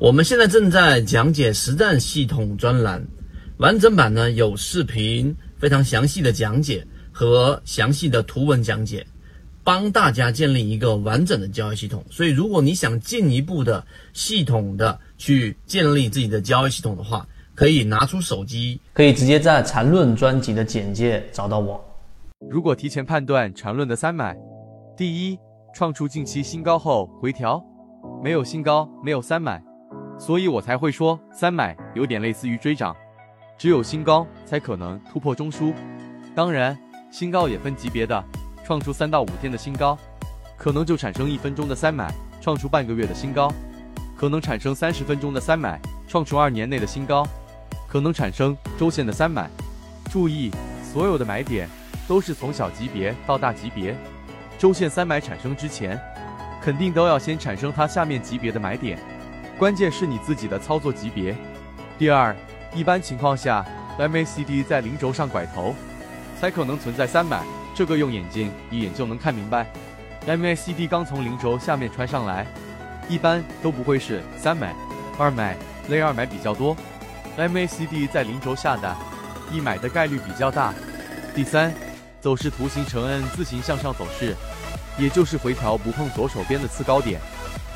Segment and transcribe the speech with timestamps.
[0.00, 3.06] 我们现在正在讲解实战系统专栏，
[3.58, 9.06] 完整版呢有视频，非常详细的讲解和详细的图文讲解，
[9.62, 12.02] 帮大家建立一个完整的交易系统。
[12.08, 21.78] 所以，如果你想进一步的系统的去建立自己的交易系统的话，可以拿出手机，可以直接在缠论专辑的简介找到我。
[22.48, 24.34] 如果提前判断缠论的三买，
[24.96, 25.38] 第一，
[25.74, 27.62] 创出近期新高后回调，
[28.24, 29.62] 没有新高，没有三买。
[30.20, 32.94] 所以我才会说三买有点类似于追涨，
[33.56, 35.72] 只有新高才可能突破中枢。
[36.34, 36.78] 当然，
[37.10, 38.22] 新高也分级别的，
[38.62, 39.98] 创出三到五天的新高，
[40.58, 43.50] 可能就产生一分钟的三买；创出半个月的新高，
[44.14, 47.26] 可能产生三十分钟的三买；创出二年内的新高，
[47.88, 49.48] 可能产生周线的三买。
[50.10, 50.50] 注意，
[50.82, 51.66] 所有的买点
[52.06, 53.96] 都是从小级别到大级别，
[54.58, 55.98] 周线三买产生之前，
[56.60, 58.98] 肯定都要先产生它下面级别的买点。
[59.60, 61.36] 关键是你自己的操作级别。
[61.98, 62.34] 第二，
[62.74, 63.62] 一般情况下
[63.98, 65.74] ，MACD 在零轴上拐头，
[66.40, 67.42] 才可能存在三买。
[67.74, 69.70] 这个用眼睛一眼就能看明白。
[70.26, 72.46] MACD 刚从零轴下面穿上来，
[73.06, 74.74] 一般都不会是三买、
[75.18, 75.54] 二买，
[75.90, 76.74] 类二买比较多。
[77.36, 78.96] MACD 在零轴下的，
[79.52, 80.72] 一买的概率比较大。
[81.34, 81.70] 第三，
[82.18, 84.34] 走势图形成 N 字形向上走势，
[84.96, 87.20] 也就是回调不碰左手边的次高点。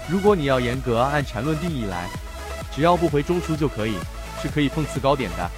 [0.07, 2.07] 如果你要严格按缠论定义来，
[2.71, 3.95] 只要不回中枢就可以，
[4.43, 5.51] 是可以碰次高点的。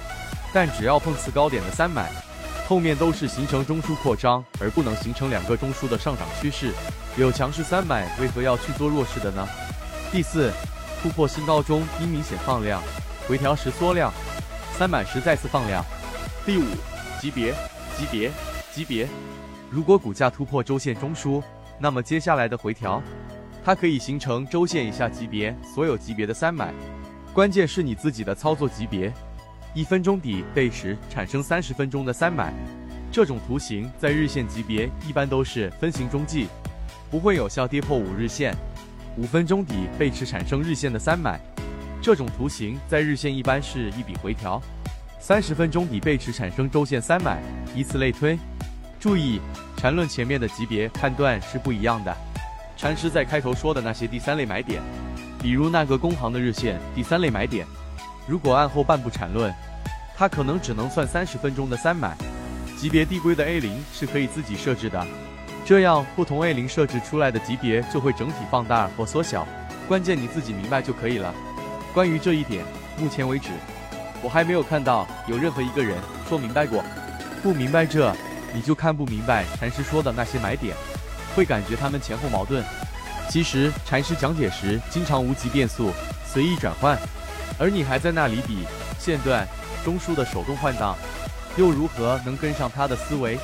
[0.53, 2.09] 但只要碰次高点的三买，
[2.65, 6.71] 后面都是形成中枢扩张，而不能形成两个中枢的上涨趋势。
[7.17, 9.45] 有强势三买，为何要去做弱势的呢？
[10.13, 10.53] 第四，
[11.01, 12.81] 突破新高中应明显放量，
[13.27, 14.13] 回调时缩量，
[14.77, 15.83] 三买时再次放量。
[16.45, 16.63] 第五，
[17.19, 17.53] 级别，
[17.97, 18.31] 级别，
[18.73, 19.05] 级别。
[19.69, 21.43] 如果股价突破周线中枢，
[21.77, 23.03] 那么接下来的回调。
[23.67, 26.73] 它可以形成周线以下级别所有级别的三买，
[27.33, 29.11] 关键是你自己的操作级别。
[29.73, 32.53] 一分钟底背驰产生三十分钟的三买，
[33.11, 36.47] 这种图形在日线级别一般都是分形中继，
[37.11, 38.55] 不会有效跌破五日线。
[39.17, 41.37] 五分钟底背驰产生日线的三买，
[42.01, 44.61] 这种图形在日线一般是一笔回调。
[45.19, 47.37] 三十分钟底背驰产生周线三买，
[47.75, 48.39] 以此类推。
[48.97, 49.41] 注意，
[49.75, 52.15] 缠论前面的级别判断是不一样的。
[52.77, 54.79] 禅师在开头说的那些第三类买点，
[55.41, 57.65] 比如那个工行的日线第三类买点，
[58.27, 59.51] 如果按后半部缠论，
[60.15, 62.15] 它可能只能算三十分钟的三买。
[62.77, 65.03] 级别递归的 A 零是可以自己设置的，
[65.65, 69.47] 这样不同 A 零设置出来的级别就会整体放大或缩小，
[69.87, 71.33] 关键你自己明白就可以了。
[71.95, 72.63] 关于这一点，
[72.99, 73.49] 目前为止，
[74.21, 75.97] 我还没有看到有任何一个人
[76.29, 76.83] 说明白过。
[77.41, 78.15] 不明白这，
[78.53, 80.75] 你就看不明白禅师说的那些买点。
[81.37, 82.65] 会感觉他们前后矛盾。
[83.29, 85.91] 其实禅师讲解时经常无极变速，
[86.25, 86.97] 随意转换，
[87.59, 88.65] 而你还在那里比
[88.97, 89.47] 线段、
[89.85, 90.97] 中枢的手动换挡，
[91.55, 93.37] 又如何能跟上他的思维？